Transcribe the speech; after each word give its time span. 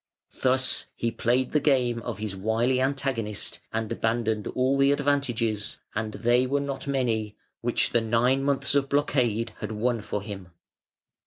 Thus 0.41 0.87
he 0.95 1.11
played 1.11 1.51
the 1.51 1.59
game 1.59 2.01
of 2.01 2.17
his 2.17 2.35
wily 2.35 2.81
antagonist, 2.81 3.59
and 3.71 3.91
abandoned 3.91 4.47
all 4.55 4.75
the 4.75 4.91
advantages 4.91 5.77
and 5.93 6.15
they 6.15 6.47
were 6.47 6.59
not 6.59 6.87
many 6.87 7.35
which 7.61 7.91
the 7.91 8.01
nine 8.01 8.41
months 8.43 8.73
of 8.73 8.89
blockade 8.89 9.53
had 9.59 9.71
won 9.71 10.01
for 10.01 10.23
him. 10.23 10.49